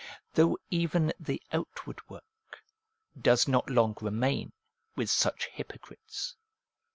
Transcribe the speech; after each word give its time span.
Though 0.33 0.57
even 0.71 1.13
the 1.19 1.39
outward 1.51 2.01
work 2.09 2.23
does 3.21 3.47
not 3.47 3.69
long 3.69 3.95
remain, 4.01 4.51
with 4.95 5.11
such 5.11 5.45
hypocrites. 5.45 6.35